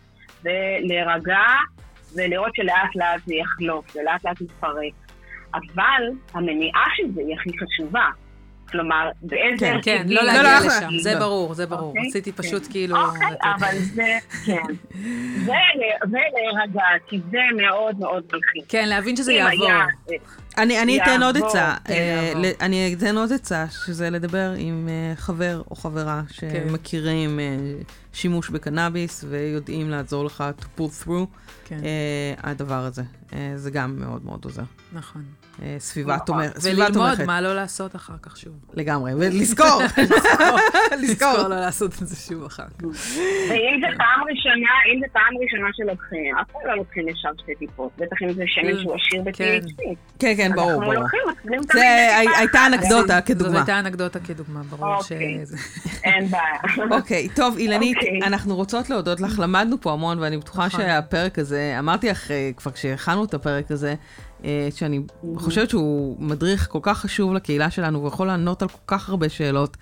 [0.42, 1.46] ולהירגע,
[2.16, 4.94] ולראות שלאט לאט זה יחלוף, ולאט לאט יתפרק.
[5.54, 6.02] אבל
[6.34, 8.06] המניעה של זה היא הכי חשובה.
[8.70, 9.66] כלומר, באיזה...
[9.66, 11.88] כן, כן, לא להגיע לא, לא, לשם, זה ברור, זה ברור.
[11.88, 12.08] אוקיי?
[12.08, 12.70] רציתי פשוט כן.
[12.72, 12.96] כאילו...
[12.96, 14.74] אוקיי, אבל זה, כן.
[16.10, 18.64] ולהירגע, כי זה מאוד מאוד מלחיץ.
[18.68, 19.68] כן, להבין שזה יעבור.
[20.58, 25.76] אני אתן עוד עצה, אה, אני אתן עוד עצה, שזה לדבר עם אה, חבר או
[25.76, 26.50] חברה כן.
[26.50, 27.56] שמכירים אה,
[28.12, 31.26] שימוש בקנאביס ויודעים לעזור לך to pull through
[31.64, 31.78] כן.
[32.42, 33.02] הדבר הזה.
[33.56, 34.62] זה גם מאוד מאוד עוזר.
[34.92, 35.22] נכון.
[35.62, 36.18] אה, סביבה.
[36.18, 36.58] תומכת.
[36.62, 38.52] וללמוד מה לא לעשות אחר כך שוב.
[38.74, 39.82] לגמרי, ולזכור.
[41.02, 42.84] לזכור לא לעשות את זה שוב אחר כך.
[43.50, 47.54] ואם זה פעם ראשונה, אם זה פעם ראשונה שלוקחים, אף פעם לא לוקחים ישר שתי
[47.54, 47.90] טיפות.
[47.98, 49.76] בטח אם זה שמן שהוא עשיר ב-THC.
[49.78, 49.92] כן.
[50.18, 50.84] כן, כן, ברור, ברור.
[50.84, 53.58] אנחנו לוקחים, מתחילים תמיד זה הייתה אנקדוטה כדוגמה.
[53.58, 55.40] זאת הייתה אנקדוטה כדוגמה, ברור אוקיי.
[55.44, 55.56] שזה...
[56.04, 56.88] אין בעיה.
[56.90, 58.20] אוקיי, טוב, אילנית, אוקיי.
[58.22, 60.80] אנחנו רוצות להודות לך, למדנו פה המון, ואני בטוחה נכון.
[60.80, 63.94] שהפרק הזה, אמרתי לך אה, כבר כשהכנו את הפרק הזה,
[64.70, 65.00] שאני
[65.36, 69.76] חושבת שהוא מדריך כל כך חשוב לקהילה שלנו ויכול לענות על כל כך הרבה שאלות.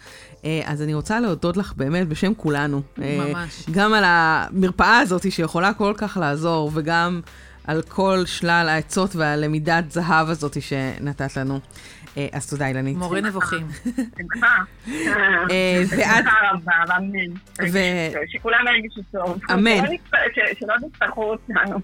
[0.45, 2.83] אה, אז אני רוצה להודות לך באמת בשם כולנו.
[3.03, 3.63] אה, ממש.
[3.71, 7.21] גם על המרפאה הזאת שיכולה כל כך לעזור, וגם
[7.67, 11.61] על כל שלל העצות והלמידת זהב הזאת שנתת לנו.
[12.17, 12.97] אה, אז תודה, אילנית.
[12.97, 13.67] מורה נבוכים.
[14.87, 17.35] אה, ואת- בשמחה רבה, אמן.
[18.33, 19.39] שכולם ירגישו טוב.
[19.53, 19.87] אמן.
[20.61, 21.79] שלא תצטרכו אותנו.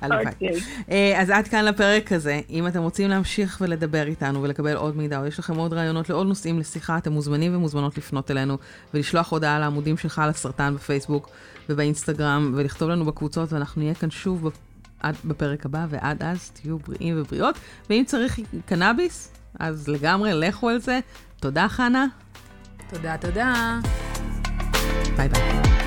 [0.00, 0.26] הלוואי.
[0.26, 0.60] אוקיי.
[0.90, 2.40] אה, אז עד כאן לפרק הזה.
[2.50, 6.26] אם אתם רוצים להמשיך ולדבר איתנו ולקבל עוד מידע, או יש לכם עוד רעיונות לעוד
[6.26, 8.58] נושאים לשיחה, אתם מוזמנים ומוזמנות לפנות אלינו
[8.94, 11.28] ולשלוח הודעה לעמודים שלך על הסרטן בפייסבוק
[11.68, 14.58] ובאינסטגרם, ולכתוב לנו בקבוצות, ואנחנו נהיה כאן שוב בפ-
[15.00, 17.58] עד בפרק הבא, ועד אז תהיו בריאים ובריאות.
[17.90, 21.00] ואם צריך קנאביס, אז לגמרי, לכו על זה.
[21.40, 22.06] תודה, חנה.
[22.90, 23.78] תודה, תודה.
[25.16, 25.83] ביי ביי.